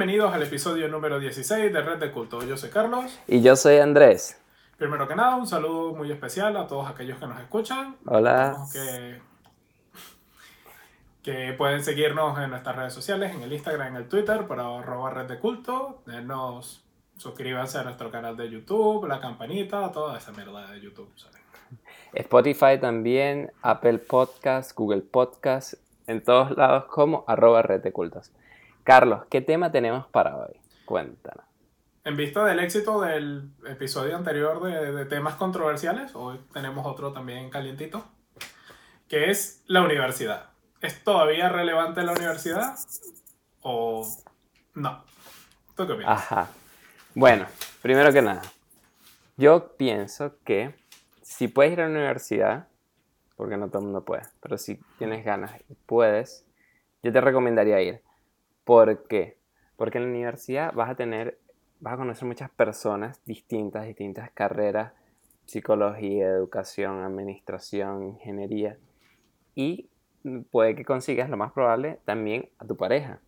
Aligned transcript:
Bienvenidos 0.00 0.32
al 0.32 0.42
episodio 0.42 0.88
número 0.88 1.20
16 1.20 1.74
de 1.74 1.82
Red 1.82 1.98
de 1.98 2.10
Culto. 2.10 2.42
Yo 2.42 2.56
soy 2.56 2.70
Carlos. 2.70 3.20
Y 3.26 3.42
yo 3.42 3.54
soy 3.54 3.76
Andrés. 3.76 4.40
Primero 4.78 5.06
que 5.06 5.14
nada, 5.14 5.36
un 5.36 5.46
saludo 5.46 5.94
muy 5.94 6.10
especial 6.10 6.56
a 6.56 6.66
todos 6.66 6.88
aquellos 6.88 7.18
que 7.18 7.26
nos 7.26 7.38
escuchan. 7.38 7.96
Hola. 8.06 8.56
Que, 8.72 9.20
que 11.22 11.52
pueden 11.52 11.84
seguirnos 11.84 12.38
en 12.38 12.48
nuestras 12.48 12.76
redes 12.76 12.94
sociales, 12.94 13.34
en 13.34 13.42
el 13.42 13.52
Instagram, 13.52 13.88
en 13.88 13.96
el 13.96 14.08
Twitter, 14.08 14.46
para 14.46 14.78
arroba 14.78 15.10
Red 15.10 15.26
de 15.26 15.38
Culto. 15.38 16.02
Nos 16.06 16.82
suscríbanse 17.18 17.76
a 17.76 17.82
nuestro 17.82 18.10
canal 18.10 18.38
de 18.38 18.48
YouTube, 18.48 19.06
la 19.06 19.20
campanita, 19.20 19.92
toda 19.92 20.16
esa 20.16 20.32
mierda 20.32 20.66
de 20.70 20.80
YouTube. 20.80 21.12
Spotify 22.14 22.78
también, 22.80 23.52
Apple 23.60 23.98
Podcast, 23.98 24.74
Google 24.74 25.02
Podcast, 25.02 25.74
en 26.06 26.24
todos 26.24 26.56
lados 26.56 26.86
como 26.86 27.22
arroba 27.28 27.60
Red 27.60 27.82
de 27.82 27.92
Cultos. 27.92 28.32
Carlos, 28.84 29.22
¿qué 29.30 29.40
tema 29.40 29.70
tenemos 29.70 30.06
para 30.06 30.36
hoy? 30.36 30.60
Cuéntanos. 30.84 31.44
En 32.02 32.16
vista 32.16 32.44
del 32.44 32.60
éxito 32.60 33.00
del 33.02 33.50
episodio 33.66 34.16
anterior 34.16 34.62
de, 34.62 35.04
temas 35.04 35.34
controversiales, 35.34 36.14
hoy 36.14 36.40
tenemos 36.52 36.86
otro 36.86 37.12
también 37.12 37.50
calientito, 37.50 38.04
que 39.06 39.30
es 39.30 39.62
la 39.66 39.82
universidad. 39.82 40.50
¿Es 40.80 41.04
todavía 41.04 41.50
relevante 41.50 42.02
la 42.02 42.12
universidad 42.12 42.74
o 43.60 44.06
no? 44.74 45.04
¿Tú 45.76 45.86
qué 45.86 45.92
opinas? 45.92 46.10
Ajá. 46.10 46.48
Bueno, 47.14 47.46
primero 47.82 48.12
que 48.12 48.22
nada, 48.22 48.42
yo 49.36 49.76
pienso 49.76 50.38
que 50.42 50.74
si 51.20 51.48
puedes 51.48 51.74
ir 51.74 51.82
a 51.82 51.84
la 51.84 51.90
universidad, 51.90 52.68
porque 53.36 53.58
no 53.58 53.68
todo 53.68 53.80
el 53.80 53.84
mundo 53.84 54.04
puede, 54.04 54.22
pero 54.40 54.56
si 54.56 54.80
tienes 54.98 55.24
ganas 55.24 55.52
y 55.68 55.74
puedes, 55.74 56.46
yo 57.02 57.12
te 57.12 57.20
recomendaría 57.20 57.80
ir. 57.82 58.02
¿Por 58.70 59.02
qué? 59.08 59.36
Porque 59.74 59.98
en 59.98 60.04
la 60.04 60.10
universidad 60.10 60.72
vas 60.74 60.90
a 60.90 60.94
tener, 60.94 61.40
vas 61.80 61.94
a 61.94 61.96
conocer 61.96 62.28
muchas 62.28 62.50
personas 62.50 63.20
distintas, 63.24 63.84
distintas 63.84 64.30
carreras, 64.30 64.92
psicología, 65.44 66.28
educación, 66.28 67.02
administración, 67.02 68.04
ingeniería, 68.04 68.78
y 69.56 69.90
puede 70.52 70.76
que 70.76 70.84
consigas 70.84 71.28
lo 71.28 71.36
más 71.36 71.50
probable 71.50 71.98
también 72.04 72.48
a 72.60 72.64
tu 72.64 72.76
pareja. 72.76 73.18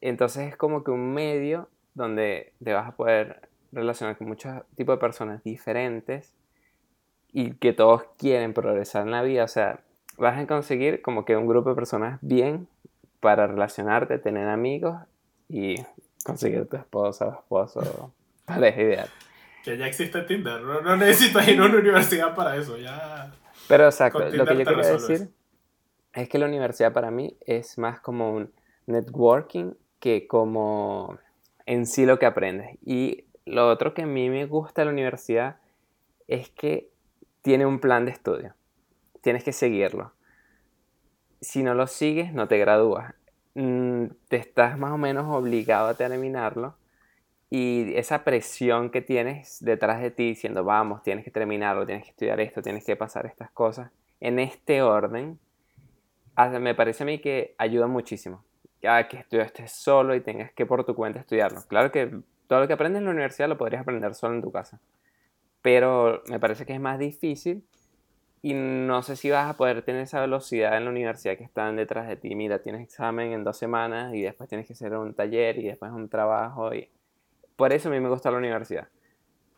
Entonces 0.00 0.48
es 0.48 0.56
como 0.56 0.82
que 0.82 0.90
un 0.90 1.14
medio 1.14 1.68
donde 1.94 2.52
te 2.60 2.72
vas 2.72 2.88
a 2.88 2.96
poder 2.96 3.48
relacionar 3.70 4.18
con 4.18 4.26
muchos 4.26 4.60
tipos 4.74 4.96
de 4.96 5.00
personas 5.00 5.44
diferentes 5.44 6.34
y 7.28 7.52
que 7.52 7.72
todos 7.72 8.02
quieren 8.18 8.54
progresar 8.54 9.04
en 9.04 9.12
la 9.12 9.22
vida. 9.22 9.44
O 9.44 9.48
sea, 9.48 9.84
vas 10.18 10.36
a 10.36 10.46
conseguir 10.48 11.00
como 11.00 11.24
que 11.24 11.36
un 11.36 11.46
grupo 11.46 11.68
de 11.68 11.76
personas 11.76 12.18
bien 12.22 12.66
para 13.26 13.48
relacionarte, 13.48 14.20
tener 14.20 14.46
amigos 14.46 15.02
y 15.48 15.74
conseguir 16.24 16.64
tu 16.68 16.76
esposa 16.76 17.26
o 17.26 17.32
esposo, 17.32 18.12
pareja 18.44 18.82
ideal. 18.82 19.08
Que 19.64 19.76
ya 19.76 19.88
existe 19.88 20.22
Tinder, 20.22 20.62
no, 20.62 20.96
necesitas 20.96 21.48
ir 21.48 21.58
a 21.58 21.64
una 21.64 21.78
universidad 21.78 22.36
para 22.36 22.54
eso, 22.54 22.78
ya. 22.78 23.32
Pero 23.66 23.86
exacto, 23.86 24.20
lo 24.20 24.46
que 24.46 24.58
yo 24.58 24.64
quiero 24.64 24.76
decir 24.80 25.28
es 26.14 26.28
que 26.28 26.38
la 26.38 26.46
universidad 26.46 26.92
para 26.92 27.10
mí 27.10 27.36
es 27.44 27.78
más 27.78 27.98
como 27.98 28.30
un 28.30 28.52
networking 28.86 29.72
que 29.98 30.28
como 30.28 31.18
en 31.64 31.86
sí 31.86 32.06
lo 32.06 32.20
que 32.20 32.26
aprendes. 32.26 32.78
Y 32.86 33.24
lo 33.44 33.68
otro 33.68 33.92
que 33.92 34.02
a 34.02 34.06
mí 34.06 34.30
me 34.30 34.46
gusta 34.46 34.82
de 34.82 34.86
la 34.86 34.92
universidad 34.92 35.56
es 36.28 36.48
que 36.50 36.92
tiene 37.42 37.66
un 37.66 37.80
plan 37.80 38.04
de 38.04 38.12
estudio. 38.12 38.54
Tienes 39.20 39.42
que 39.42 39.50
seguirlo 39.50 40.12
si 41.40 41.62
no 41.62 41.74
lo 41.74 41.86
sigues, 41.86 42.32
no 42.32 42.48
te 42.48 42.58
gradúas. 42.58 43.14
Mm, 43.58 44.08
te 44.28 44.36
estás 44.36 44.76
más 44.76 44.92
o 44.92 44.98
menos 44.98 45.34
obligado 45.34 45.88
a 45.88 45.94
terminarlo 45.94 46.76
y 47.48 47.94
esa 47.94 48.22
presión 48.22 48.90
que 48.90 49.00
tienes 49.00 49.64
detrás 49.64 50.02
de 50.02 50.10
ti 50.10 50.24
diciendo, 50.28 50.62
vamos, 50.62 51.02
tienes 51.02 51.24
que 51.24 51.30
terminarlo, 51.30 51.86
tienes 51.86 52.04
que 52.04 52.10
estudiar 52.10 52.38
esto, 52.38 52.60
tienes 52.60 52.84
que 52.84 52.96
pasar 52.96 53.24
estas 53.24 53.50
cosas, 53.50 53.90
en 54.20 54.38
este 54.40 54.82
orden, 54.82 55.38
me 56.60 56.74
parece 56.74 57.04
a 57.04 57.06
mí 57.06 57.18
que 57.18 57.54
ayuda 57.56 57.86
muchísimo. 57.86 58.44
Que 58.82 59.24
estés 59.40 59.72
solo 59.72 60.14
y 60.14 60.20
tengas 60.20 60.52
que 60.52 60.66
por 60.66 60.84
tu 60.84 60.94
cuenta 60.94 61.20
estudiarlo. 61.20 61.62
Claro 61.66 61.90
que 61.90 62.20
todo 62.46 62.60
lo 62.60 62.66
que 62.66 62.74
aprendes 62.74 63.00
en 63.00 63.06
la 63.06 63.12
universidad 63.12 63.48
lo 63.48 63.56
podrías 63.56 63.80
aprender 63.80 64.14
solo 64.14 64.34
en 64.34 64.42
tu 64.42 64.52
casa. 64.52 64.80
Pero 65.62 66.22
me 66.28 66.38
parece 66.38 66.66
que 66.66 66.74
es 66.74 66.80
más 66.80 66.98
difícil 66.98 67.64
y 68.46 68.54
no 68.54 69.02
sé 69.02 69.16
si 69.16 69.28
vas 69.28 69.50
a 69.50 69.56
poder 69.56 69.82
tener 69.82 70.02
esa 70.02 70.20
velocidad 70.20 70.76
en 70.76 70.84
la 70.84 70.90
universidad 70.90 71.36
que 71.36 71.42
están 71.42 71.74
detrás 71.74 72.06
de 72.06 72.14
ti. 72.14 72.36
Mira, 72.36 72.60
tienes 72.60 72.80
examen 72.80 73.32
en 73.32 73.42
dos 73.42 73.56
semanas 73.56 74.14
y 74.14 74.22
después 74.22 74.48
tienes 74.48 74.68
que 74.68 74.74
hacer 74.74 74.96
un 74.96 75.14
taller 75.14 75.58
y 75.58 75.64
después 75.64 75.90
un 75.90 76.08
trabajo. 76.08 76.72
Y... 76.72 76.88
Por 77.56 77.72
eso 77.72 77.88
a 77.88 77.92
mí 77.92 77.98
me 77.98 78.08
gusta 78.08 78.30
la 78.30 78.38
universidad. 78.38 78.86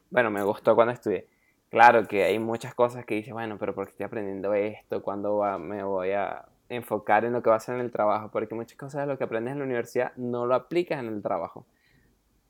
Bueno, 0.08 0.30
me 0.30 0.42
gustó 0.42 0.74
cuando 0.74 0.94
estudié. 0.94 1.26
Claro 1.68 2.08
que 2.08 2.24
hay 2.24 2.38
muchas 2.38 2.74
cosas 2.74 3.04
que 3.04 3.16
dices, 3.16 3.34
bueno, 3.34 3.58
pero 3.58 3.74
¿por 3.74 3.84
qué 3.84 3.90
estoy 3.90 4.06
aprendiendo 4.06 4.54
esto? 4.54 5.02
¿Cuándo 5.02 5.42
me 5.58 5.82
voy 5.82 6.12
a 6.12 6.46
enfocar 6.70 7.26
en 7.26 7.34
lo 7.34 7.42
que 7.42 7.50
va 7.50 7.56
a 7.56 7.58
hacer 7.58 7.74
en 7.74 7.82
el 7.82 7.90
trabajo? 7.90 8.30
Porque 8.30 8.54
muchas 8.54 8.78
cosas 8.78 9.02
de 9.02 9.06
lo 9.06 9.18
que 9.18 9.24
aprendes 9.24 9.52
en 9.52 9.58
la 9.58 9.66
universidad 9.66 10.12
no 10.16 10.46
lo 10.46 10.54
aplicas 10.54 10.98
en 10.98 11.08
el 11.08 11.20
trabajo. 11.20 11.66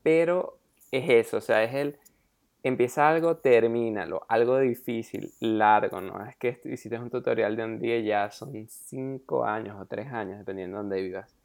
Pero 0.03 0.57
es 0.89 1.09
eso, 1.09 1.35
o 1.35 1.41
sea, 1.41 1.65
es 1.65 1.73
el 1.73 1.99
empieza 2.63 3.09
algo, 3.09 3.37
termínalo. 3.37 4.25
Algo 4.27 4.59
difícil, 4.59 5.31
largo, 5.39 6.01
¿no? 6.01 6.25
Es 6.25 6.35
que 6.37 6.59
hiciste 6.65 6.99
un 6.99 7.09
tutorial 7.09 7.55
de 7.55 7.63
un 7.63 7.79
día 7.79 7.99
ya 7.99 8.31
son 8.31 8.53
5 8.67 9.45
años 9.45 9.77
o 9.79 9.85
3 9.85 10.11
años, 10.11 10.39
dependiendo 10.39 10.77
de 10.77 10.83
dónde 10.83 11.01
vivas. 11.01 11.35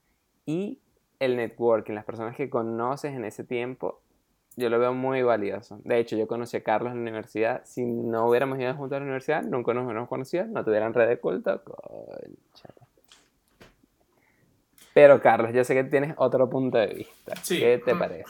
Y 0.46 0.80
el 1.18 1.36
networking, 1.36 1.94
las 1.94 2.04
personas 2.04 2.36
que 2.36 2.50
conoces 2.50 3.14
en 3.14 3.24
ese 3.24 3.44
tiempo, 3.44 4.00
yo 4.56 4.68
lo 4.68 4.78
veo 4.78 4.94
muy 4.94 5.22
valioso. 5.22 5.80
De 5.84 5.98
hecho, 5.98 6.16
yo 6.16 6.26
conocí 6.26 6.56
a 6.56 6.62
Carlos 6.62 6.92
en 6.92 6.98
la 6.98 7.10
universidad. 7.10 7.62
Si 7.64 7.84
no 7.84 8.28
hubiéramos 8.28 8.58
ido 8.58 8.74
juntos 8.74 8.96
a 8.96 9.00
la 9.00 9.04
universidad, 9.04 9.42
nunca 9.42 9.74
nos 9.74 9.84
hubiéramos 9.84 10.08
conocido, 10.08 10.46
no 10.46 10.64
tuvieran 10.64 10.94
red 10.94 11.08
de 11.08 11.18
culto. 11.18 11.60
Pero 14.92 15.20
Carlos, 15.20 15.52
yo 15.52 15.64
sé 15.64 15.74
que 15.74 15.84
tienes 15.84 16.14
otro 16.18 16.48
punto 16.48 16.78
de 16.78 16.86
vista. 16.86 17.34
¿Qué 17.48 17.82
te 17.84 17.94
mm. 17.94 17.98
parece? 17.98 18.24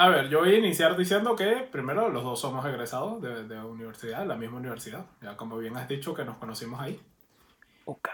A 0.00 0.08
ver, 0.08 0.30
yo 0.30 0.38
voy 0.38 0.54
a 0.54 0.58
iniciar 0.58 0.96
diciendo 0.96 1.36
que 1.36 1.68
primero 1.70 2.08
los 2.08 2.24
dos 2.24 2.40
somos 2.40 2.64
egresados 2.64 3.20
de, 3.20 3.44
de 3.44 3.62
universidad, 3.62 4.24
la 4.24 4.34
misma 4.34 4.56
universidad. 4.56 5.04
Ya 5.20 5.36
como 5.36 5.58
bien 5.58 5.76
has 5.76 5.88
dicho 5.88 6.14
que 6.14 6.24
nos 6.24 6.38
conocimos 6.38 6.80
ahí. 6.80 6.98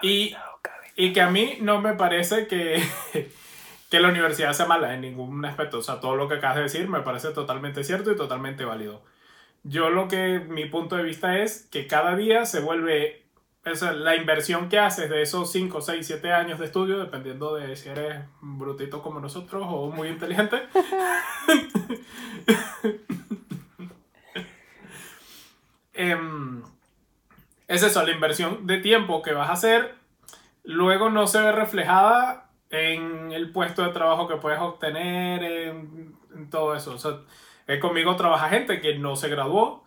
y, 0.02 0.34
y 0.96 1.12
que 1.12 1.20
a 1.20 1.30
mí 1.30 1.58
no 1.60 1.80
me 1.80 1.94
parece 1.94 2.48
que, 2.48 2.82
que 3.88 4.00
la 4.00 4.08
universidad 4.08 4.52
sea 4.52 4.66
mala 4.66 4.94
en 4.94 5.02
ningún 5.02 5.44
aspecto. 5.44 5.78
O 5.78 5.82
sea, 5.82 6.00
todo 6.00 6.16
lo 6.16 6.26
que 6.26 6.34
acabas 6.34 6.56
de 6.56 6.62
decir 6.64 6.88
me 6.88 7.02
parece 7.02 7.28
totalmente 7.30 7.84
cierto 7.84 8.10
y 8.10 8.16
totalmente 8.16 8.64
válido. 8.64 9.02
Yo 9.62 9.88
lo 9.88 10.08
que 10.08 10.40
mi 10.40 10.64
punto 10.64 10.96
de 10.96 11.04
vista 11.04 11.38
es 11.38 11.68
que 11.70 11.86
cada 11.86 12.16
día 12.16 12.46
se 12.46 12.58
vuelve 12.58 13.25
la 13.82 14.14
inversión 14.14 14.68
que 14.68 14.78
haces 14.78 15.10
de 15.10 15.22
esos 15.22 15.50
5, 15.50 15.80
6, 15.80 16.06
7 16.06 16.32
años 16.32 16.60
de 16.60 16.66
estudio, 16.66 16.98
dependiendo 16.98 17.56
de 17.56 17.74
si 17.74 17.88
eres 17.88 18.22
brutito 18.40 19.02
como 19.02 19.18
nosotros 19.18 19.66
o 19.68 19.90
muy 19.90 20.06
inteligente, 20.08 20.62
em, 25.94 26.62
es 27.66 27.82
eso, 27.82 28.04
la 28.04 28.12
inversión 28.12 28.68
de 28.68 28.78
tiempo 28.78 29.20
que 29.22 29.32
vas 29.32 29.50
a 29.50 29.54
hacer, 29.54 29.96
luego 30.62 31.10
no 31.10 31.26
se 31.26 31.40
ve 31.40 31.50
reflejada 31.50 32.50
en 32.70 33.32
el 33.32 33.50
puesto 33.50 33.82
de 33.82 33.88
trabajo 33.88 34.28
que 34.28 34.36
puedes 34.36 34.60
obtener, 34.60 35.42
en, 35.42 36.14
todo 36.50 36.76
eso. 36.76 36.94
O 36.94 36.98
sea, 36.98 37.18
conmigo 37.80 38.14
trabaja 38.14 38.48
gente 38.48 38.80
que 38.80 38.96
no 38.96 39.16
se 39.16 39.28
graduó, 39.28 39.82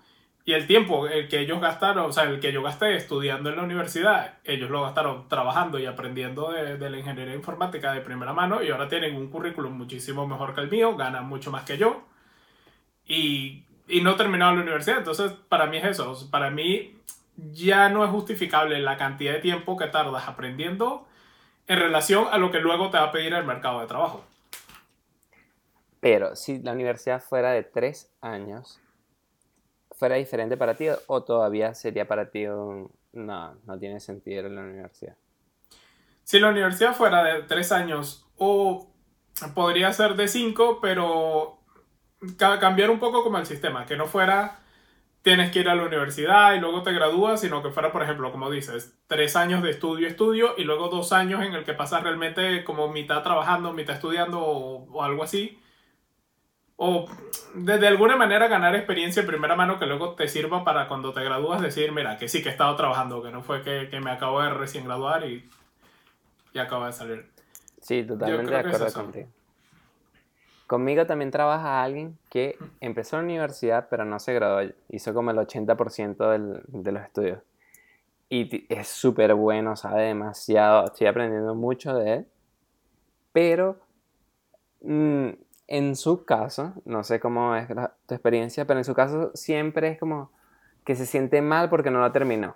y 0.49 0.53
el 0.53 0.65
tiempo 0.65 1.07
el 1.07 1.27
que 1.27 1.41
ellos 1.41 1.61
gastaron, 1.61 2.09
o 2.09 2.11
sea, 2.11 2.23
el 2.23 2.39
que 2.39 2.51
yo 2.51 2.63
gasté 2.63 2.95
estudiando 2.95 3.51
en 3.51 3.57
la 3.57 3.61
universidad, 3.61 4.39
ellos 4.43 4.71
lo 4.71 4.81
gastaron 4.81 5.29
trabajando 5.29 5.77
y 5.77 5.85
aprendiendo 5.85 6.51
de, 6.51 6.75
de, 6.75 6.89
la 6.89 6.97
ingeniería 6.97 7.35
informática 7.35 7.93
de 7.93 8.01
primera 8.01 8.33
mano 8.33 8.63
y 8.63 8.71
ahora 8.71 8.89
tienen 8.89 9.15
un 9.15 9.29
currículum 9.29 9.77
muchísimo 9.77 10.25
mejor 10.25 10.55
que 10.55 10.61
el 10.61 10.71
mío, 10.71 10.97
ganan 10.97 11.27
mucho 11.27 11.51
más 11.51 11.65
que 11.65 11.77
yo 11.77 12.01
y, 13.05 13.63
y 13.87 14.01
no 14.01 14.15
terminaron 14.15 14.55
la 14.55 14.63
universidad. 14.63 14.97
Entonces, 14.97 15.33
para 15.49 15.67
mí 15.67 15.77
es 15.77 15.85
eso. 15.85 16.27
Para 16.31 16.49
mí 16.49 16.97
ya 17.51 17.89
no 17.89 18.03
es 18.03 18.09
justificable 18.09 18.79
la 18.79 18.97
cantidad 18.97 19.33
de 19.33 19.41
tiempo 19.41 19.77
que 19.77 19.85
tardas 19.85 20.27
aprendiendo 20.27 21.07
en 21.67 21.77
relación 21.77 22.25
a 22.31 22.39
lo 22.39 22.49
que 22.49 22.59
luego 22.59 22.89
te 22.89 22.97
va 22.97 23.03
a 23.03 23.11
pedir 23.11 23.35
el 23.35 23.45
mercado 23.45 23.81
de 23.81 23.85
trabajo. 23.85 24.25
Pero 25.99 26.35
si 26.35 26.57
la 26.57 26.71
universidad 26.71 27.21
fuera 27.21 27.51
de 27.51 27.61
tres 27.61 28.11
años, 28.19 28.81
fuera 29.99 30.15
diferente 30.15 30.57
para 30.57 30.75
ti 30.75 30.87
o 31.07 31.23
todavía 31.23 31.75
sería 31.75 32.07
para 32.07 32.31
ti 32.31 32.47
un... 32.47 32.89
No, 33.11 33.55
no 33.65 33.77
tiene 33.77 33.99
sentido 33.99 34.47
en 34.47 34.55
la 34.55 34.61
universidad? 34.61 35.17
Si 36.23 36.39
la 36.39 36.49
universidad 36.49 36.95
fuera 36.95 37.23
de 37.23 37.43
tres 37.43 37.71
años 37.71 38.25
o 38.37 38.87
podría 39.53 39.91
ser 39.91 40.15
de 40.15 40.27
cinco, 40.27 40.79
pero 40.81 41.59
cambiar 42.37 42.89
un 42.89 42.99
poco 42.99 43.23
como 43.23 43.37
el 43.37 43.45
sistema, 43.45 43.85
que 43.85 43.97
no 43.97 44.05
fuera 44.05 44.59
tienes 45.21 45.51
que 45.51 45.59
ir 45.59 45.69
a 45.69 45.75
la 45.75 45.83
universidad 45.83 46.53
y 46.53 46.59
luego 46.59 46.81
te 46.81 46.93
gradúas, 46.93 47.41
sino 47.41 47.61
que 47.61 47.71
fuera, 47.71 47.91
por 47.91 48.03
ejemplo, 48.03 48.31
como 48.31 48.49
dices, 48.49 48.97
tres 49.07 49.35
años 49.35 49.61
de 49.61 49.71
estudio, 49.71 50.07
estudio 50.07 50.55
y 50.57 50.63
luego 50.63 50.87
dos 50.87 51.11
años 51.11 51.43
en 51.43 51.53
el 51.53 51.65
que 51.65 51.73
pasas 51.73 52.03
realmente 52.03 52.63
como 52.63 52.87
mitad 52.87 53.21
trabajando, 53.21 53.73
mitad 53.73 53.95
estudiando 53.95 54.39
o, 54.41 55.03
algo 55.03 55.23
así. 55.23 55.59
O 56.81 57.07
de, 57.55 57.85
alguna 57.85 58.15
manera 58.15 58.47
ganar 58.47 58.73
experiencia 58.73 59.19
en 59.19 59.27
primera 59.27 59.53
mano 59.53 59.77
que 59.79 59.85
luego 59.85 60.13
te 60.13 60.29
sirva 60.29 60.63
para 60.63 60.87
cuando 60.87 61.11
te 61.11 61.21
gradúas 61.21 61.61
decir, 61.61 61.91
mira, 61.91 62.17
que 62.17 62.29
sí 62.29 62.41
que 62.41 62.47
he 62.47 62.51
estado 62.53 62.73
trabajando, 62.77 63.21
que 63.21 63.31
no 63.31 63.43
fue 63.43 63.63
que, 63.63 63.89
que 63.89 63.99
me 63.99 64.11
acabo 64.11 64.41
de 64.41 64.49
recién 64.51 64.85
graduar 64.85 65.25
y, 65.25 65.49
y 66.53 66.59
acabo 66.59 66.85
de 66.85 66.93
salir. 66.93 67.29
Sí, 67.81 68.03
totalmente 68.03 68.49
de 68.49 68.57
acuerdo 68.59 68.93
contigo. 68.93 69.27
Conmigo 70.67 71.05
también 71.05 71.31
trabaja 71.31 71.83
alguien 71.83 72.17
que 72.29 72.57
empezó 72.79 73.17
la 73.17 73.23
universidad 73.23 73.87
pero 73.89 74.05
no 74.05 74.17
se 74.19 74.33
graduó. 74.33 74.71
Hizo 74.87 75.13
como 75.13 75.31
el 75.31 75.37
80% 75.37 76.31
del, 76.31 76.63
de 76.67 76.91
los 76.93 77.03
estudios. 77.03 77.39
Y 78.29 78.65
es 78.73 78.87
súper 78.87 79.33
bueno, 79.33 79.75
sabe 79.75 80.03
demasiado. 80.03 80.85
Estoy 80.85 81.07
aprendiendo 81.07 81.55
mucho 81.55 81.93
de 81.93 82.13
él. 82.13 82.27
Pero 83.33 83.81
mm, 84.81 85.29
en 85.71 85.95
su 85.95 86.25
caso, 86.25 86.73
no 86.83 87.03
sé 87.03 87.19
cómo 87.19 87.55
es 87.55 87.67
tu 87.67 88.15
experiencia, 88.15 88.65
pero 88.65 88.79
en 88.79 88.83
su 88.83 88.95
caso 88.95 89.29
siempre 89.35 89.89
es 89.89 89.99
como 89.99 90.31
que 90.83 90.95
se 90.95 91.05
siente 91.05 91.43
mal 91.43 91.69
porque 91.69 91.91
no 91.91 91.99
lo 91.99 92.11
terminó. 92.11 92.55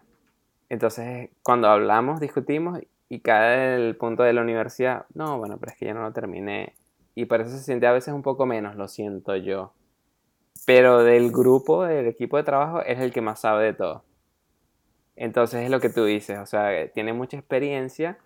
Entonces, 0.68 1.30
cuando 1.44 1.68
hablamos, 1.68 2.19
discutimos 2.19 2.80
y 3.10 3.19
cae 3.19 3.75
el 3.75 3.95
punto 3.98 4.24
de 4.24 4.33
la 4.33 4.42
universidad, 4.42 5.06
no, 5.13 5.38
bueno, 5.38 5.60
pero 5.60 5.71
es 5.71 5.77
que 5.77 5.86
ya 5.86 5.94
no 5.94 6.01
lo 6.01 6.12
terminé 6.12 6.74
y 7.13 7.25
por 7.25 7.42
eso 7.42 7.51
se 7.51 7.63
siente 7.63 7.86
a 7.86 7.92
veces 7.92 8.15
un 8.15 8.24
poco 8.24 8.48
menos, 8.48 8.75
lo 8.75 8.88
siento 8.88 9.36
yo. 9.36 9.74
Pero 10.65 11.04
del 11.04 11.31
grupo, 11.31 11.83
del 11.83 12.07
equipo 12.07 12.38
de 12.38 12.44
trabajo, 12.44 12.81
es 12.81 13.00
el 13.00 13.13
que 13.13 13.21
más 13.21 13.42
sabe 13.42 13.65
de 13.65 13.74
todo. 13.74 14.04
Entonces 15.15 15.65
es 15.65 15.69
lo 15.69 15.80
que 15.80 15.89
tú 15.89 16.04
dices, 16.04 16.39
o 16.39 16.48
sea, 16.48 16.92
tiene 16.92 17.13
mucha 17.13 17.38
experiencia 17.38 18.18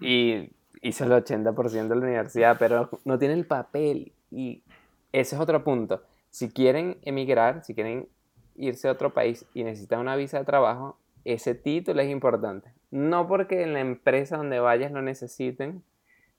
y 0.00 0.50
hizo 0.82 1.04
el 1.04 1.12
80% 1.12 1.88
de 1.88 1.96
la 1.96 2.02
universidad, 2.02 2.56
pero 2.58 2.90
no 3.04 3.18
tiene 3.18 3.34
el 3.34 3.46
papel. 3.46 4.12
Y 4.30 4.62
ese 5.12 5.36
es 5.36 5.40
otro 5.40 5.64
punto. 5.64 6.02
Si 6.30 6.50
quieren 6.50 6.98
emigrar, 7.02 7.64
si 7.64 7.74
quieren 7.74 8.08
irse 8.56 8.88
a 8.88 8.92
otro 8.92 9.14
país 9.14 9.46
y 9.54 9.64
necesitan 9.64 10.00
una 10.00 10.16
visa 10.16 10.38
de 10.38 10.44
trabajo, 10.44 10.98
ese 11.24 11.54
título 11.54 12.00
es 12.00 12.10
importante. 12.10 12.72
No 12.90 13.26
porque 13.26 13.62
en 13.62 13.72
la 13.72 13.80
empresa 13.80 14.36
donde 14.36 14.60
vayas 14.60 14.92
lo 14.92 15.02
necesiten, 15.02 15.82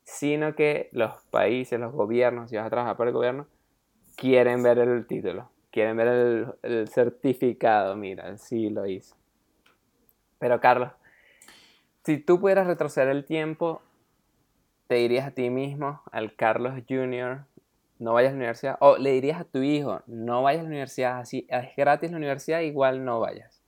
sino 0.03 0.56
que 0.56 0.89
los 0.91 1.21
países, 1.30 1.80
los 1.80 1.94
gobiernos, 1.94 2.50
si 2.50 2.57
vas 2.57 2.65
a 2.65 2.69
trabajar 2.69 2.97
por 2.97 3.07
el 3.07 3.13
gobierno, 3.13 3.47
quieren 4.15 4.63
ver 4.63 4.80
el 4.80 5.06
título, 5.06 5.50
quieren 5.71 5.95
ver 5.97 6.57
el, 6.63 6.88
certificado, 6.88 7.95
mira, 7.95 8.38
sí 8.38 8.69
lo 8.69 8.86
hizo. 8.86 9.15
Pero 10.39 10.59
Carlos, 10.59 10.91
si 12.03 12.18
tú 12.18 12.39
pudieras 12.39 12.68
retroceder 12.68 13.09
el 13.09 13.25
tiempo, 13.25 13.81
te 14.89 14.95
dirías 14.95 15.25
a 15.25 15.31
ti 15.31 15.50
mismo, 15.50 16.01
al 16.12 16.36
Carlos 16.36 16.74
Jr., 16.89 17.45
no 18.00 18.13
vayas 18.13 18.31
a 18.31 18.33
la 18.33 18.38
universidad, 18.38 18.77
o 18.81 18.97
le 18.97 19.12
dirías 19.12 19.39
a 19.39 19.45
tu 19.45 19.62
hijo, 19.62 20.01
no 20.07 20.44
vayas 20.44 20.59
a 20.59 20.63
la 20.63 20.69
universidad, 20.69 21.19
así 21.19 21.47
es 21.50 21.69
gratis 21.77 22.12
la 22.12 22.18
universidad, 22.18 22.59
igual 22.59 23.06
no 23.06 23.21
vayas. 23.21 23.63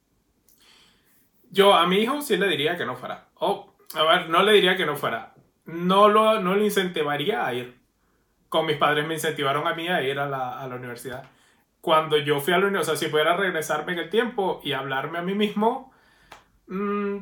Yo 1.49 1.73
a 1.73 1.87
mi 1.87 1.97
hijo 1.99 2.21
sí 2.21 2.35
le 2.35 2.47
diría 2.47 2.77
que 2.77 2.85
no 2.85 2.97
fuera. 2.97 3.27
O, 3.35 3.73
a 3.93 4.03
ver, 4.03 4.29
no 4.29 4.43
le 4.43 4.51
diría 4.51 4.75
que 4.75 4.85
no 4.85 4.97
fuera 4.97 5.31
no 5.65 6.09
lo, 6.09 6.39
no 6.41 6.55
lo 6.55 6.63
incentivaría 6.63 7.45
a 7.45 7.53
ir. 7.53 7.79
Con 8.49 8.65
mis 8.65 8.77
padres 8.77 9.07
me 9.07 9.15
incentivaron 9.15 9.67
a 9.67 9.73
mí 9.73 9.87
a 9.87 10.01
ir 10.01 10.19
a 10.19 10.27
la, 10.27 10.59
a 10.59 10.67
la 10.67 10.75
universidad. 10.75 11.23
Cuando 11.79 12.17
yo 12.17 12.39
fui 12.39 12.53
a 12.53 12.57
la 12.57 12.67
universidad, 12.67 12.93
o 12.93 12.97
sea, 12.97 13.07
si 13.07 13.11
pudiera 13.11 13.35
regresarme 13.37 13.93
en 13.93 13.99
el 13.99 14.09
tiempo 14.09 14.61
y 14.63 14.73
hablarme 14.73 15.19
a 15.19 15.21
mí 15.21 15.33
mismo, 15.33 15.91
mm, 16.67 17.17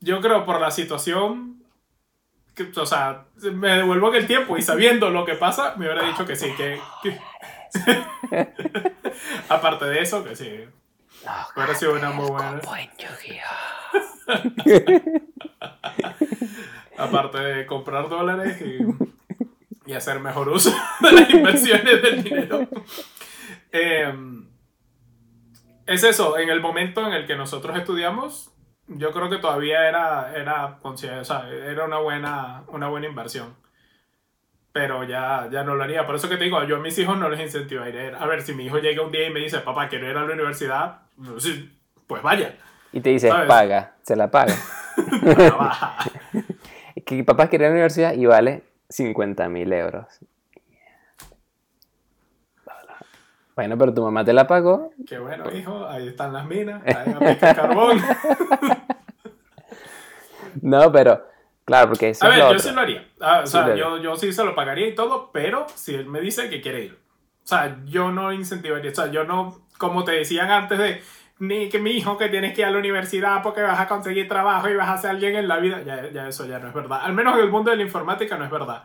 yo 0.00 0.20
creo 0.20 0.44
por 0.44 0.60
la 0.60 0.70
situación, 0.70 1.59
que, 2.54 2.70
o 2.76 2.86
sea, 2.86 3.24
me 3.36 3.76
devuelvo 3.76 4.08
en 4.10 4.16
el 4.16 4.26
tiempo 4.26 4.56
y 4.56 4.62
sabiendo 4.62 5.10
lo 5.10 5.24
que 5.24 5.34
pasa, 5.34 5.74
me 5.76 5.86
hubiera 5.86 6.06
dicho 6.06 6.26
que 6.26 6.36
sí, 6.36 6.52
que... 6.56 6.80
Aparte 9.48 9.84
de 9.84 10.00
eso, 10.00 10.24
que 10.24 10.34
sí. 10.34 10.64
Hubiera 11.54 11.74
sido 11.74 11.94
una 11.94 12.10
muy 12.10 12.28
buena... 12.28 12.60
aparte 17.00 17.38
de 17.38 17.66
comprar 17.66 18.08
dólares 18.08 18.60
y, 18.60 19.92
hacer 19.92 20.20
mejor 20.20 20.48
uso 20.48 20.72
de 21.00 21.12
las 21.12 21.30
inversiones 21.30 22.00
del 22.00 22.22
dinero. 22.22 22.68
Em, 23.72 24.46
es 25.84 26.04
eso, 26.04 26.38
en 26.38 26.48
el 26.48 26.60
momento 26.60 27.04
en 27.04 27.12
el 27.12 27.26
que 27.26 27.34
nosotros 27.34 27.76
estudiamos, 27.76 28.52
yo 28.90 29.12
creo 29.12 29.30
que 29.30 29.38
todavía 29.38 29.88
era, 29.88 30.32
era, 30.34 30.78
o 30.82 30.96
sea, 30.96 31.48
era 31.48 31.84
una, 31.84 31.98
buena, 31.98 32.64
una 32.68 32.88
buena 32.88 33.06
inversión. 33.06 33.54
Pero 34.72 35.04
ya, 35.04 35.48
ya 35.50 35.64
no 35.64 35.74
lo 35.74 35.84
haría. 35.84 36.06
Por 36.06 36.16
eso 36.16 36.28
que 36.28 36.36
te 36.36 36.44
digo, 36.44 36.62
yo 36.64 36.76
a 36.76 36.80
mis 36.80 36.98
hijos 36.98 37.18
no 37.18 37.28
les 37.28 37.40
incentivo 37.40 37.82
a 37.82 37.88
ir. 37.88 38.14
A 38.18 38.26
ver, 38.26 38.42
si 38.42 38.54
mi 38.54 38.66
hijo 38.66 38.78
llega 38.78 39.02
un 39.02 39.12
día 39.12 39.26
y 39.26 39.32
me 39.32 39.40
dice, 39.40 39.58
papá, 39.60 39.88
quiero 39.88 40.08
ir 40.08 40.16
a 40.16 40.24
la 40.24 40.32
universidad, 40.32 41.02
pues 42.06 42.22
vaya. 42.22 42.56
Y 42.92 43.00
te 43.00 43.10
dice, 43.10 43.30
paga, 43.46 43.94
se 44.02 44.16
la 44.16 44.30
paga. 44.30 44.54
que 47.06 47.24
papá 47.24 47.48
quería 47.48 47.68
la 47.68 47.72
universidad 47.72 48.12
y 48.14 48.26
vale 48.26 48.64
50 48.88 49.48
mil 49.48 49.72
euros. 49.72 50.20
Bueno, 53.60 53.76
pero 53.76 53.92
tu 53.92 54.02
mamá 54.02 54.24
te 54.24 54.32
la 54.32 54.46
pagó. 54.46 54.90
Qué 55.06 55.18
bueno, 55.18 55.44
hijo. 55.54 55.86
Ahí 55.86 56.08
están 56.08 56.32
las 56.32 56.46
minas. 56.46 56.82
Ahí 56.86 57.12
aplica 57.12 57.54
carbón. 57.54 57.98
no, 60.62 60.92
pero 60.92 61.26
claro, 61.64 61.88
porque 61.88 62.10
eso 62.10 62.24
A 62.24 62.28
ver, 62.28 62.38
yo 62.38 62.58
sí 62.58 62.70
lo 62.72 62.80
haría. 62.80 63.08
Ah, 63.20 63.42
o 63.44 63.46
sea, 63.46 63.74
yo, 63.74 63.98
yo, 63.98 64.16
sí 64.16 64.32
se 64.32 64.44
lo 64.44 64.54
pagaría 64.54 64.88
y 64.88 64.94
todo, 64.94 65.30
pero 65.32 65.66
si 65.74 65.94
él 65.94 66.06
me 66.06 66.20
dice 66.20 66.48
que 66.48 66.60
quiere 66.60 66.84
ir. 66.84 66.98
O 67.44 67.46
sea, 67.46 67.78
yo 67.84 68.10
no 68.10 68.32
incentivaría. 68.32 68.90
O 68.90 68.94
sea, 68.94 69.10
yo 69.10 69.24
no, 69.24 69.66
como 69.78 70.04
te 70.04 70.12
decían 70.12 70.50
antes 70.50 70.78
de 70.78 71.02
ni 71.40 71.70
que 71.70 71.78
mi 71.78 71.92
hijo 71.92 72.18
que 72.18 72.28
tienes 72.28 72.54
que 72.54 72.60
ir 72.60 72.66
a 72.66 72.70
la 72.70 72.78
universidad 72.78 73.42
porque 73.42 73.62
vas 73.62 73.80
a 73.80 73.88
conseguir 73.88 74.28
trabajo 74.28 74.68
y 74.68 74.74
vas 74.74 74.90
a 74.90 74.98
ser 74.98 75.10
alguien 75.10 75.36
en 75.36 75.48
la 75.48 75.56
vida, 75.56 75.82
ya, 75.82 76.10
ya 76.10 76.28
eso 76.28 76.46
ya 76.46 76.58
no 76.58 76.68
es 76.68 76.74
verdad. 76.74 77.00
Al 77.02 77.14
menos 77.14 77.34
en 77.34 77.44
el 77.44 77.50
mundo 77.50 77.70
de 77.70 77.78
la 77.78 77.82
informática 77.82 78.36
no 78.36 78.44
es 78.44 78.50
verdad. 78.50 78.84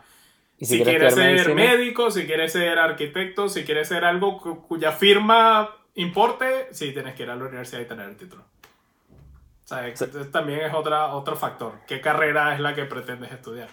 si, 0.58 0.82
quieres, 0.82 1.14
ser 1.14 1.54
médico, 1.54 2.10
si 2.10 2.26
quieres 2.26 2.52
ser 2.52 2.78
arquitecto, 2.78 3.50
si 3.50 3.64
quieres 3.64 3.88
ser 3.88 4.06
algo 4.06 4.38
cuya 4.66 4.92
firma 4.92 5.68
importe, 5.96 6.68
sí 6.70 6.92
tienes 6.92 7.14
que 7.14 7.24
ir 7.24 7.30
a 7.30 7.36
la 7.36 7.44
universidad 7.44 7.82
y 7.82 7.84
tener 7.84 8.08
el 8.08 8.16
título. 8.16 8.44
O 9.66 9.68
sea, 9.68 9.92
también 10.30 10.60
es 10.60 10.72
otra, 10.72 11.12
otro 11.12 11.34
factor. 11.34 11.80
¿Qué 11.88 12.00
carrera 12.00 12.54
es 12.54 12.60
la 12.60 12.72
que 12.72 12.84
pretendes 12.84 13.32
estudiar? 13.32 13.68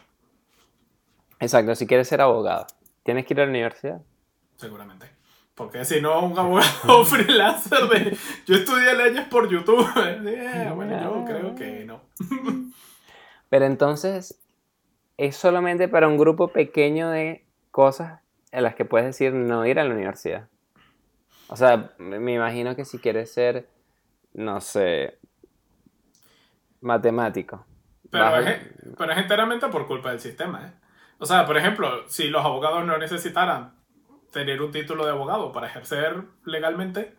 Exacto, 1.40 1.76
si 1.76 1.86
quieres 1.86 2.08
ser 2.08 2.20
abogado, 2.20 2.66
¿tienes 3.04 3.28
que 3.28 3.36
ir 3.36 3.42
a 3.42 3.44
la 3.44 3.52
universidad? 3.52 4.02
Seguramente. 4.56 5.06
Porque 5.54 5.86
si 5.86 6.02
no, 6.02 6.26
un 6.26 6.40
abogado 6.40 7.06
freelancer 7.06 7.88
de 7.90 8.18
yo 8.48 8.56
estudié 8.56 8.96
leyes 8.96 9.28
por 9.28 9.48
YouTube. 9.48 9.88
Eh, 10.26 10.72
bueno, 10.74 11.00
yo 11.00 11.26
creo 11.26 11.54
que 11.54 11.86
no. 11.86 12.02
Pero 13.50 13.66
entonces, 13.66 14.42
es 15.18 15.36
solamente 15.36 15.88
para 15.88 16.08
un 16.08 16.18
grupo 16.18 16.48
pequeño 16.48 17.12
de 17.12 17.46
cosas 17.70 18.20
en 18.52 18.64
las 18.64 18.74
que 18.74 18.86
puedes 18.86 19.06
decir 19.06 19.32
no 19.34 19.64
ir 19.68 19.80
a 19.80 19.84
la 19.84 19.94
universidad. 19.94 20.48
O 21.50 21.56
sea, 21.56 21.94
me 22.00 22.34
imagino 22.34 22.76
que 22.76 22.84
si 22.84 22.98
quieres 22.98 23.32
ser, 23.32 23.70
no 24.34 24.60
sé, 24.60 25.20
matemático. 26.84 27.66
Pero, 28.12 28.38
es, 28.38 28.60
pero 28.98 29.12
es 29.12 29.18
enteramente 29.18 29.68
por 29.68 29.88
culpa 29.88 30.12
del 30.12 30.20
sistema. 30.20 30.68
¿eh? 30.68 30.74
O 31.18 31.26
sea, 31.26 31.46
por 31.46 31.58
ejemplo, 31.58 32.08
si 32.08 32.28
los 32.28 32.46
abogados 32.46 32.86
no 32.86 32.98
necesitaran 32.98 33.74
tener 34.32 34.62
un 34.62 34.72
título 34.72 35.06
de 35.06 35.12
abogado 35.12 35.52
para 35.52 35.68
ejercer 35.68 36.22
legalmente, 36.46 37.16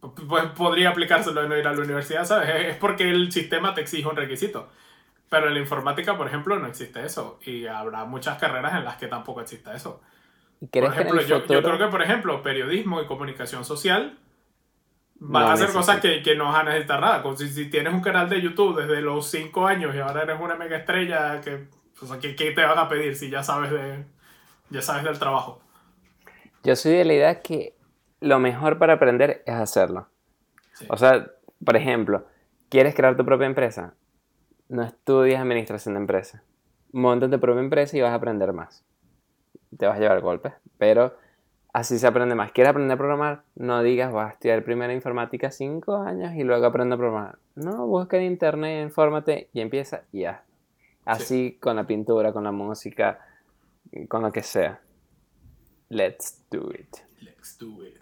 pues 0.00 0.46
podría 0.56 0.90
aplicárselo 0.90 1.42
de 1.42 1.48
no 1.48 1.56
ir 1.56 1.66
a 1.66 1.72
la 1.72 1.82
universidad, 1.82 2.24
¿sabes? 2.24 2.48
Es 2.66 2.76
porque 2.76 3.08
el 3.08 3.30
sistema 3.32 3.74
te 3.74 3.82
exige 3.82 4.08
un 4.08 4.16
requisito. 4.16 4.68
Pero 5.28 5.46
en 5.46 5.54
la 5.54 5.60
informática, 5.60 6.16
por 6.16 6.26
ejemplo, 6.26 6.58
no 6.58 6.66
existe 6.66 7.04
eso. 7.04 7.38
Y 7.44 7.66
habrá 7.66 8.04
muchas 8.04 8.38
carreras 8.38 8.74
en 8.74 8.84
las 8.84 8.96
que 8.96 9.06
tampoco 9.06 9.40
existe 9.40 9.70
eso. 9.74 10.02
por 10.72 10.84
ejemplo, 10.84 11.22
yo, 11.22 11.44
creo 11.44 11.78
que, 11.78 11.86
por 11.86 12.02
ejemplo, 12.02 12.42
periodismo 12.42 13.00
y 13.00 13.06
comunicación 13.06 13.64
social 13.64 14.18
van 15.20 15.52
a 15.52 15.56
ser 15.56 15.70
cosas 15.70 16.00
que, 16.00 16.22
que, 16.22 16.34
no 16.34 16.46
vas 16.46 16.60
a 16.60 16.64
necesitar 16.64 17.00
nada. 17.00 17.36
Si, 17.36 17.48
si, 17.48 17.70
tienes 17.70 17.92
un 17.92 18.00
canal 18.00 18.28
de 18.28 18.40
YouTube 18.40 18.80
desde 18.80 19.00
los 19.02 19.30
5 19.30 19.66
años 19.66 19.94
y 19.94 19.98
ahora 19.98 20.22
eres 20.22 20.40
una 20.40 20.56
mega 20.56 20.78
estrella, 20.78 21.40
que, 21.40 21.68
¿qué, 22.20 22.34
¿qué, 22.34 22.50
te 22.52 22.64
van 22.64 22.78
a 22.78 22.88
pedir 22.88 23.14
si 23.14 23.30
ya 23.30 23.42
sabes, 23.42 23.70
de, 23.70 24.04
ya 24.70 24.82
sabes 24.82 25.04
del 25.04 25.18
trabajo? 25.18 25.60
Yo 26.64 26.74
soy 26.74 26.92
de 26.92 27.04
la 27.04 27.14
idea 27.14 27.42
que 27.42 27.74
lo 28.20 28.38
mejor 28.38 28.78
para 28.78 28.94
aprender 28.94 29.42
es 29.46 29.54
hacerlo. 29.54 30.08
O 30.88 30.96
sea, 30.96 31.30
por 31.64 31.76
ejemplo, 31.76 32.26
¿quieres 32.70 32.94
crear 32.94 33.16
tu 33.16 33.24
propia 33.24 33.46
empresa? 33.46 33.94
No 34.68 34.82
estudias 34.82 35.40
administración 35.40 35.94
de 35.94 36.00
empresas. 36.00 36.42
Monta 36.92 37.30
tu 37.30 37.38
propia 37.38 37.60
empresa 37.60 37.96
y 37.96 38.00
vas 38.00 38.12
a 38.12 38.14
aprender 38.14 38.52
más. 38.52 38.84
Te 39.76 39.86
vas 39.86 39.96
a 39.96 40.00
llevar 40.00 40.20
golpes, 40.20 40.52
pero 40.78 41.14
Así 41.72 41.98
se 41.98 42.06
aprende 42.06 42.34
más. 42.34 42.50
¿Quieres 42.52 42.70
aprender 42.70 42.94
a 42.94 42.98
programar? 42.98 43.42
No 43.54 43.82
digas, 43.82 44.12
vas 44.12 44.30
a 44.30 44.32
estudiar 44.32 44.64
primero 44.64 44.92
informática 44.92 45.50
cinco 45.50 45.96
años 45.96 46.34
y 46.34 46.42
luego 46.42 46.66
aprende 46.66 46.94
a 46.94 46.98
programar. 46.98 47.38
No, 47.54 47.86
busca 47.86 48.16
en 48.16 48.24
internet, 48.24 48.82
infórmate 48.82 49.48
y 49.52 49.60
empieza 49.60 50.02
y 50.12 50.22
ya. 50.22 50.44
Así 51.04 51.58
con 51.60 51.76
la 51.76 51.86
pintura, 51.86 52.32
con 52.32 52.44
la 52.44 52.52
música, 52.52 53.20
con 54.08 54.22
lo 54.22 54.32
que 54.32 54.42
sea. 54.42 54.80
Let's 55.88 56.44
do 56.50 56.70
it. 56.72 56.96
Let's 57.20 57.58
do 57.58 57.84
it. 57.84 58.00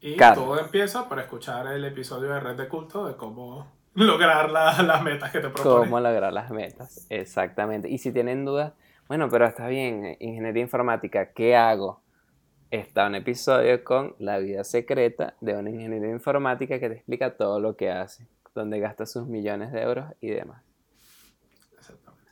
Y 0.00 0.16
todo 0.16 0.58
empieza 0.58 1.08
por 1.08 1.18
escuchar 1.18 1.66
el 1.66 1.84
episodio 1.84 2.32
de 2.32 2.40
Red 2.40 2.56
de 2.56 2.68
Culto 2.68 3.06
de 3.06 3.16
cómo 3.16 3.70
lograr 3.94 4.50
las 4.50 5.02
metas 5.02 5.30
que 5.30 5.40
te 5.40 5.50
propones. 5.50 5.88
Cómo 5.88 6.00
lograr 6.00 6.32
las 6.32 6.50
metas, 6.50 7.06
exactamente. 7.10 7.88
Y 7.88 7.98
si 7.98 8.10
tienen 8.10 8.44
dudas, 8.44 8.72
bueno, 9.08 9.28
pero 9.28 9.46
está 9.46 9.66
bien, 9.68 10.16
ingeniería 10.20 10.62
informática, 10.62 11.32
¿qué 11.32 11.54
hago? 11.54 12.00
Está 12.70 13.08
un 13.08 13.16
episodio 13.16 13.82
con 13.82 14.14
La 14.18 14.38
vida 14.38 14.62
secreta 14.64 15.34
de 15.40 15.56
un 15.56 15.66
ingeniero 15.66 16.08
informática 16.08 16.78
que 16.78 16.88
te 16.88 16.94
explica 16.96 17.36
todo 17.36 17.58
lo 17.58 17.76
que 17.76 17.90
hace, 17.90 18.26
donde 18.54 18.78
gasta 18.78 19.06
sus 19.06 19.26
millones 19.26 19.72
de 19.72 19.82
euros 19.82 20.06
y 20.20 20.28
demás. 20.28 20.62
Exactamente. 21.76 22.30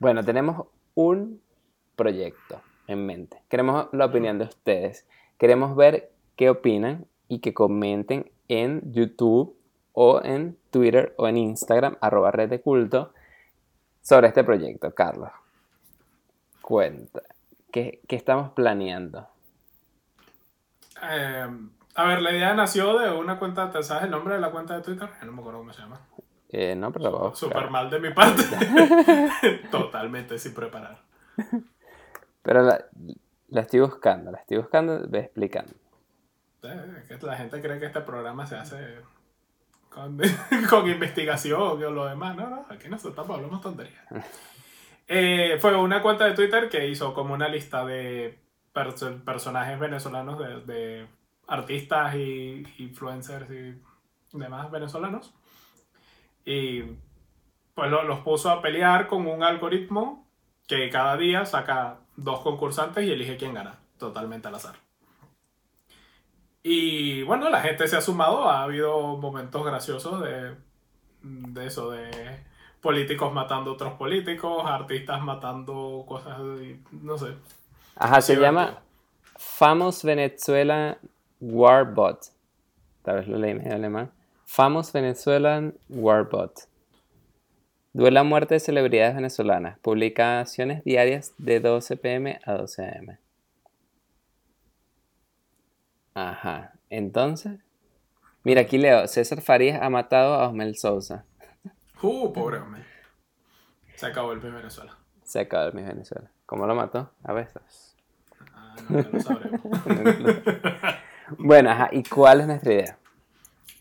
bueno, 0.00 0.24
tenemos 0.24 0.66
un 0.94 1.40
proyecto 1.94 2.60
en 2.88 3.06
mente. 3.06 3.42
Queremos 3.48 3.88
la 3.92 4.06
opinión 4.06 4.38
de 4.38 4.44
ustedes. 4.46 5.06
Queremos 5.38 5.76
ver 5.76 6.10
qué 6.34 6.50
opinan 6.50 7.06
y 7.28 7.38
que 7.38 7.54
comenten 7.54 8.30
en 8.48 8.92
YouTube 8.92 9.56
o 9.92 10.20
en 10.24 10.56
Twitter 10.70 11.14
o 11.16 11.28
en 11.28 11.36
Instagram, 11.36 11.96
arroba 12.00 12.32
red 12.32 12.48
de 12.48 12.60
culto, 12.60 13.12
sobre 14.00 14.28
este 14.28 14.42
proyecto, 14.42 14.94
Carlos 14.94 15.30
cuenta? 16.68 17.22
¿Qué, 17.72 18.02
estamos 18.10 18.52
planeando? 18.52 19.26
Em, 21.00 21.70
a 21.94 22.04
ver, 22.04 22.20
la 22.20 22.30
idea 22.30 22.52
nació 22.52 22.98
de 22.98 23.10
una 23.10 23.38
cuenta, 23.38 23.70
¿te 23.70 23.82
sabes 23.82 24.04
el 24.04 24.10
nombre 24.10 24.34
de 24.34 24.40
la 24.40 24.50
cuenta 24.50 24.74
de 24.76 24.82
Twitter? 24.82 25.08
No 25.24 25.32
me 25.32 25.40
acuerdo 25.40 25.60
cómo 25.60 25.72
se 25.72 25.80
llama. 25.80 25.98
Eh, 26.50 26.76
no, 26.76 26.92
pero 26.92 27.34
Súper 27.34 27.70
mal 27.70 27.88
de 27.88 28.00
mi 28.00 28.12
parte. 28.12 28.42
Totalmente 29.70 30.38
sin 30.38 30.52
preparar. 30.52 30.98
Pero 32.42 32.62
la, 32.62 32.84
estoy 33.62 33.80
buscando, 33.80 34.30
la 34.30 34.36
estoy 34.36 34.58
buscando, 34.58 35.08
ve 35.08 35.20
explicando. 35.20 35.72
Eh, 36.64 37.18
la 37.22 37.36
gente 37.36 37.62
cree 37.62 37.78
que 37.78 37.86
este 37.86 38.02
programa 38.02 38.44
se 38.44 38.56
hace 38.56 38.98
con, 39.88 40.20
con 40.68 40.86
investigación 40.86 41.62
o 41.62 41.76
lo 41.76 42.04
demás. 42.04 42.36
No, 42.36 42.50
no, 42.50 42.66
aquí 42.68 42.90
nosotros 42.90 43.26
hablamos 43.26 43.62
tonterías. 43.62 44.04
Eh, 45.08 45.56
fue 45.58 45.74
una 45.74 46.02
cuenta 46.02 46.26
de 46.26 46.34
Twitter 46.34 46.68
que 46.68 46.86
hizo 46.86 47.14
como 47.14 47.32
una 47.32 47.48
lista 47.48 47.84
de 47.86 48.38
personajes 49.24 49.78
venezolanos, 49.78 50.38
de, 50.66 51.08
artistas 51.46 52.14
y 52.14 52.62
influencers 52.78 53.50
y 53.50 53.80
demás 54.36 54.70
venezolanos. 54.70 55.32
Y 56.44 56.82
pues 57.74 57.90
los 57.90 58.20
puso 58.20 58.50
a 58.50 58.60
pelear 58.60 59.06
con 59.06 59.26
un 59.26 59.42
algoritmo 59.42 60.28
que 60.66 60.90
cada 60.90 61.16
día 61.16 61.46
saca 61.46 62.00
dos 62.16 62.40
concursantes 62.40 63.04
y 63.04 63.12
elige 63.12 63.38
quién 63.38 63.54
gana, 63.54 63.78
totalmente 63.98 64.48
al 64.48 64.56
azar. 64.56 64.74
Y 66.62 67.22
bueno, 67.22 67.48
la 67.48 67.62
gente 67.62 67.88
se 67.88 67.96
ha 67.96 68.02
sumado, 68.02 68.50
ha 68.50 68.62
habido 68.62 69.16
momentos 69.16 69.64
graciosos 69.64 70.20
de, 70.22 70.54
de 71.22 71.66
eso, 71.66 71.92
de 71.92 72.44
políticos 72.80 73.32
matando 73.32 73.72
otros 73.72 73.94
políticos, 73.94 74.62
artistas 74.64 75.22
matando 75.22 76.04
cosas, 76.06 76.38
no 76.92 77.18
sé. 77.18 77.34
Ajá, 77.96 78.20
se 78.20 78.36
llama 78.36 78.78
Famous 79.36 80.04
Venezuelan 80.04 80.98
Warbot. 81.40 82.18
Tal 83.02 83.16
vez 83.16 83.28
lo 83.28 83.38
leí 83.38 83.54
medio 83.54 83.74
alemán. 83.74 84.12
Famous 84.44 84.92
Venezuelan 84.92 85.74
Warbot. 85.88 86.68
Duela 87.92 88.22
muerte 88.22 88.54
de 88.54 88.60
celebridades 88.60 89.14
venezolanas. 89.14 89.78
Publicaciones 89.80 90.84
diarias 90.84 91.34
de 91.38 91.60
12 91.60 91.96
pm 91.96 92.40
a 92.44 92.52
12 92.54 92.84
am. 92.84 93.18
Ajá. 96.14 96.72
Entonces. 96.90 97.58
Mira, 98.44 98.62
aquí 98.62 98.78
leo. 98.78 99.06
César 99.08 99.40
Farías 99.40 99.80
ha 99.82 99.90
matado 99.90 100.34
a 100.34 100.48
Osmel 100.48 100.76
Sousa. 100.76 101.24
Uh, 102.00 102.32
pobre 102.32 102.58
hombre. 102.58 102.84
Se 103.96 104.06
acabó 104.06 104.32
el 104.32 104.40
Miss 104.40 104.52
Venezuela. 104.52 104.96
Se 105.24 105.40
acabó 105.40 105.66
el 105.66 105.74
Miss 105.74 105.86
Venezuela. 105.86 106.30
¿Cómo 106.46 106.66
lo 106.66 106.74
mató? 106.74 107.10
A 107.24 107.32
veces. 107.32 107.96
Ah, 108.54 108.76
no, 108.88 109.02
lo 109.02 109.20
sabremos. 109.20 109.60
bueno, 111.38 111.70
ajá. 111.70 111.88
¿Y 111.90 112.04
cuál 112.04 112.42
es 112.42 112.46
nuestra 112.46 112.72
idea? 112.72 112.98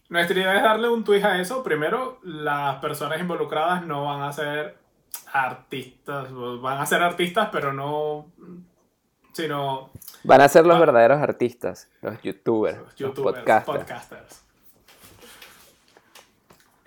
Nuestra 0.10 0.40
idea 0.40 0.56
es 0.56 0.64
darle 0.64 0.90
un 0.90 1.04
twist 1.04 1.26
a 1.26 1.40
eso. 1.40 1.64
Primero, 1.64 2.20
las 2.24 2.78
personas 2.78 3.20
involucradas 3.20 3.86
no 3.86 4.06
van 4.06 4.22
a 4.22 4.34
ser 4.34 4.78
artistas. 5.32 6.30
Van 6.34 6.80
a 6.80 6.86
ser 6.86 7.04
artistas, 7.04 7.50
pero 7.52 7.72
no. 7.72 8.32
Sino. 9.34 9.92
Van 10.24 10.42
a 10.42 10.48
ser 10.48 10.66
los 10.66 10.80
verdaderos 10.80 11.22
artistas. 11.22 11.92
Los 12.02 12.20
youtubers. 12.24 12.80
Los, 12.80 12.96
youtubers, 12.96 13.48
los 13.48 13.64
podcasters. 13.64 14.47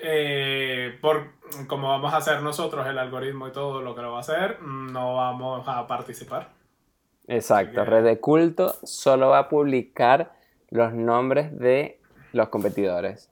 Eh, 0.03 0.99
por 1.01 1.41
como 1.67 1.89
vamos 1.89 2.15
a 2.15 2.19
hacer 2.19 2.43
nosotros 2.43 2.87
el 2.87 2.99
algoritmo 2.99 3.49
y 3.49 3.53
todo 3.53 3.83
lo 3.83 3.95
que 3.95 4.03
lo 4.03 4.13
va 4.13 4.19
a 4.19 4.21
hacer, 4.21 4.63
no 4.63 5.17
vamos 5.17 5.67
a 5.67 5.87
participar. 5.87 6.49
Exacto, 7.27 7.85
Red 7.85 8.05
de 8.05 8.19
Culto 8.19 8.75
solo 8.83 9.29
va 9.29 9.39
a 9.39 9.49
publicar 9.49 10.33
los 10.71 10.93
nombres 10.93 11.57
de 11.59 12.01
los 12.33 12.49
competidores. 12.49 13.29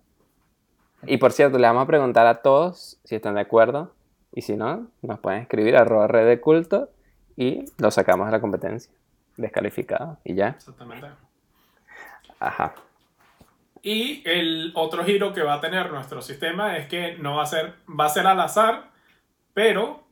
Y 1.04 1.18
por 1.18 1.32
cierto, 1.32 1.58
le 1.58 1.66
vamos 1.66 1.84
a 1.84 1.86
preguntar 1.86 2.26
a 2.26 2.42
todos 2.42 2.98
si 3.04 3.14
están 3.14 3.34
de 3.34 3.42
acuerdo. 3.42 3.92
Y 4.32 4.42
si 4.42 4.56
no, 4.56 4.88
nos 5.02 5.18
pueden 5.20 5.40
escribir 5.42 5.76
a 5.76 5.84
red 5.84 6.26
de 6.26 6.40
culto 6.40 6.90
y 7.36 7.64
lo 7.78 7.90
sacamos 7.90 8.26
de 8.26 8.32
la 8.32 8.40
competencia. 8.40 8.92
Descalificado 9.36 10.18
y 10.24 10.34
ya. 10.34 10.48
Exactamente. 10.48 11.08
Ajá. 12.40 12.74
Y 13.82 14.22
el 14.28 14.72
otro 14.74 15.04
giro 15.04 15.32
que 15.32 15.42
va 15.42 15.54
a 15.54 15.60
tener 15.60 15.90
nuestro 15.90 16.22
sistema 16.22 16.76
es 16.76 16.88
que 16.88 17.16
no 17.18 17.36
va 17.36 17.44
a 17.44 17.46
ser, 17.46 17.74
va 17.88 18.06
a 18.06 18.10
ser 18.10 18.26
al 18.26 18.40
azar, 18.40 18.90
pero 19.54 20.08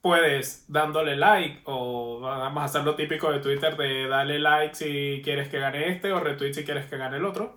puedes 0.00 0.66
dándole 0.68 1.16
like 1.16 1.62
o 1.64 2.20
vamos 2.20 2.60
a 2.60 2.64
hacer 2.66 2.84
lo 2.84 2.94
típico 2.94 3.32
de 3.32 3.40
Twitter 3.40 3.74
de 3.76 4.06
darle 4.06 4.38
like 4.38 4.74
si 4.74 5.22
quieres 5.24 5.48
que 5.48 5.58
gane 5.58 5.88
este 5.88 6.12
o 6.12 6.20
retweet 6.20 6.52
si 6.52 6.64
quieres 6.64 6.86
que 6.86 6.98
gane 6.98 7.16
el 7.16 7.24
otro. 7.24 7.56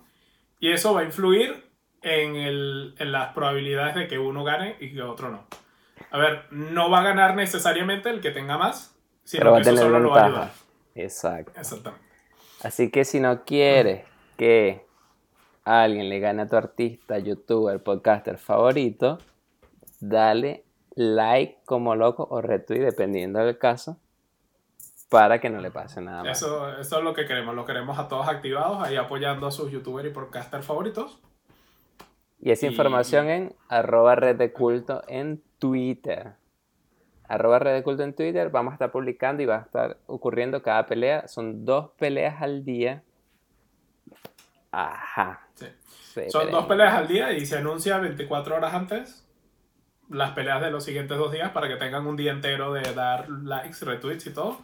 Y 0.58 0.72
eso 0.72 0.94
va 0.94 1.00
a 1.00 1.04
influir 1.04 1.68
en, 2.02 2.36
el, 2.36 2.94
en 2.98 3.12
las 3.12 3.34
probabilidades 3.34 3.94
de 3.96 4.08
que 4.08 4.18
uno 4.18 4.44
gane 4.44 4.76
y 4.80 4.94
que 4.94 5.02
otro 5.02 5.30
no. 5.30 5.46
A 6.10 6.18
ver, 6.18 6.46
no 6.50 6.90
va 6.90 7.00
a 7.00 7.04
ganar 7.04 7.34
necesariamente 7.34 8.08
el 8.08 8.20
que 8.20 8.30
tenga 8.30 8.56
más, 8.56 8.96
sino 9.24 9.54
que 9.54 9.60
eso 9.60 9.76
solo 9.76 10.00
lo 10.00 10.10
va 10.10 10.22
a 10.22 10.26
ayudar. 10.26 10.50
Exacto. 10.94 11.52
Exactamente. 11.54 12.06
Así 12.62 12.90
que 12.90 13.04
si 13.04 13.20
no 13.20 13.44
quieres 13.44 14.06
que 14.36 14.87
alguien 15.68 16.08
le 16.08 16.18
gana 16.18 16.44
a 16.44 16.46
tu 16.46 16.56
artista, 16.56 17.18
youtuber, 17.18 17.82
podcaster 17.82 18.38
favorito, 18.38 19.18
dale 20.00 20.64
like 20.94 21.58
como 21.64 21.94
loco 21.94 22.26
o 22.30 22.40
retweet, 22.40 22.80
dependiendo 22.80 23.38
del 23.38 23.58
caso, 23.58 23.98
para 25.08 25.40
que 25.40 25.50
no 25.50 25.60
le 25.60 25.70
pase 25.70 26.00
nada 26.00 26.24
más. 26.24 26.38
Eso, 26.42 26.78
eso 26.78 26.98
es 26.98 27.04
lo 27.04 27.14
que 27.14 27.26
queremos, 27.26 27.54
lo 27.54 27.64
queremos 27.64 27.98
a 27.98 28.08
todos 28.08 28.28
activados, 28.28 28.82
ahí 28.82 28.96
apoyando 28.96 29.46
a 29.46 29.50
sus 29.50 29.70
youtubers 29.70 30.08
y 30.08 30.10
podcaster 30.10 30.62
favoritos. 30.62 31.20
Y 32.40 32.50
esa 32.50 32.66
información 32.66 33.28
en 33.28 33.54
arroba 33.68 34.14
red 34.14 34.36
de 34.36 34.52
culto 34.52 35.02
en 35.08 35.42
Twitter. 35.58 36.34
Arroba 37.24 37.58
red 37.58 37.74
de 37.74 37.82
culto 37.82 38.04
en 38.04 38.14
Twitter, 38.14 38.48
vamos 38.50 38.72
a 38.72 38.74
estar 38.74 38.90
publicando 38.90 39.42
y 39.42 39.46
va 39.46 39.56
a 39.56 39.62
estar 39.62 39.98
ocurriendo 40.06 40.62
cada 40.62 40.86
pelea. 40.86 41.28
Son 41.28 41.64
dos 41.64 41.90
peleas 41.98 42.40
al 42.40 42.64
día 42.64 43.02
Ajá. 44.70 45.46
Son 46.28 46.50
dos 46.50 46.66
peleas 46.66 46.94
al 46.94 47.08
día 47.08 47.32
y 47.32 47.46
se 47.46 47.58
anuncia 47.58 47.98
24 47.98 48.56
horas 48.56 48.74
antes 48.74 49.24
las 50.10 50.30
peleas 50.30 50.60
de 50.62 50.70
los 50.70 50.84
siguientes 50.84 51.18
dos 51.18 51.30
días 51.32 51.50
para 51.50 51.68
que 51.68 51.76
tengan 51.76 52.06
un 52.06 52.16
día 52.16 52.32
entero 52.32 52.72
de 52.72 52.94
dar 52.94 53.28
likes, 53.28 53.84
retweets 53.84 54.26
y 54.26 54.32
todo. 54.32 54.58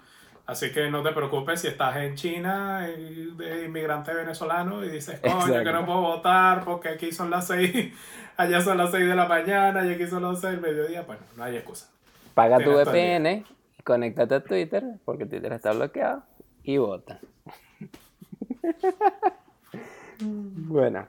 Así 0.46 0.72
que 0.72 0.90
no 0.90 1.02
te 1.02 1.12
preocupes 1.12 1.60
si 1.60 1.68
estás 1.68 1.96
en 1.96 2.16
China 2.16 2.80
de 2.80 3.64
inmigrante 3.64 4.12
venezolano 4.12 4.84
y 4.84 4.90
dices, 4.90 5.20
coño, 5.20 5.62
que 5.62 5.72
no 5.72 5.86
puedo 5.86 6.00
votar 6.00 6.64
porque 6.64 6.90
aquí 6.90 7.12
son 7.12 7.30
las 7.30 7.46
6, 7.46 7.92
allá 8.36 8.60
son 8.60 8.76
las 8.76 8.90
6 8.90 9.06
de 9.06 9.14
la 9.14 9.26
mañana 9.26 9.86
y 9.86 9.94
aquí 9.94 10.06
son 10.06 10.22
las 10.22 10.40
6 10.40 10.52
del 10.52 10.60
mediodía. 10.60 11.02
Bueno, 11.02 11.22
no 11.36 11.44
hay 11.44 11.56
excusa. 11.56 11.90
Paga 12.34 12.58
tu 12.58 12.72
VPN 12.72 13.44
conéctate 13.84 14.34
a 14.34 14.42
Twitter 14.42 14.82
porque 15.04 15.26
Twitter 15.26 15.52
está 15.52 15.72
bloqueado 15.72 16.24
y 16.62 16.78
vota. 16.78 17.20
Bueno, 20.20 21.08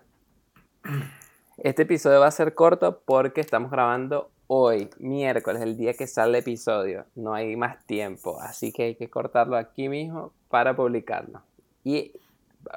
este 1.58 1.84
episodio 1.84 2.20
va 2.20 2.28
a 2.28 2.32
ser 2.32 2.56
corto 2.56 3.02
porque 3.06 3.42
estamos 3.42 3.70
grabando 3.70 4.32
hoy, 4.48 4.90
miércoles, 5.00 5.62
el 5.62 5.78
día 5.78 5.94
que 5.94 6.08
sale 6.08 6.38
el 6.38 6.44
episodio. 6.44 7.06
No 7.16 7.34
hay 7.34 7.56
más 7.56 7.86
tiempo, 7.86 8.40
así 8.42 8.72
que 8.72 8.84
hay 8.84 8.96
que 8.96 9.10
cortarlo 9.10 9.58
aquí 9.58 9.90
mismo 9.90 10.34
para 10.50 10.76
publicarlo 10.76 11.44
y 11.84 12.14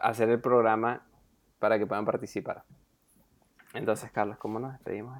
hacer 0.01 0.29
el 0.29 0.41
programa 0.41 1.03
para 1.59 1.79
que 1.79 1.87
puedan 1.87 2.05
participar. 2.05 2.63
Entonces, 3.73 4.11
Carlos, 4.11 4.37
¿cómo 4.39 4.59
nos 4.59 4.73
despedimos 4.73 5.17